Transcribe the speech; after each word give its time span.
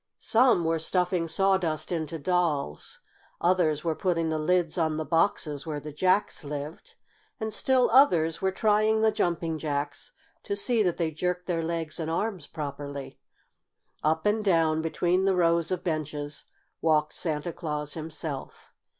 Some 0.17 0.63
were 0.63 0.79
stuffing 0.79 1.27
sawdust 1.27 1.91
into 1.91 2.17
dolls, 2.17 3.01
others 3.39 3.83
were 3.83 3.93
putting 3.93 4.29
the 4.29 4.39
lids 4.39 4.75
on 4.79 4.97
the 4.97 5.05
boxes 5.05 5.67
where 5.67 5.79
the 5.79 5.91
Jacks 5.93 6.43
lived, 6.43 6.95
and 7.39 7.53
still 7.53 7.87
others 7.91 8.41
were 8.41 8.51
trying 8.51 9.01
the 9.03 9.11
Jumping 9.11 9.59
Jacks 9.59 10.11
to 10.41 10.55
see 10.55 10.81
that 10.81 10.97
they 10.97 11.11
jerked 11.11 11.45
their 11.45 11.61
legs 11.61 11.99
and 11.99 12.09
arms 12.09 12.47
properly. 12.47 13.19
Up 14.01 14.25
and 14.25 14.43
down, 14.43 14.81
between 14.81 15.25
the 15.25 15.35
rows 15.35 15.69
of 15.69 15.83
benches, 15.83 16.45
walked 16.81 17.13
Santa 17.13 17.53
Claus 17.53 17.93
himself. 17.93 18.73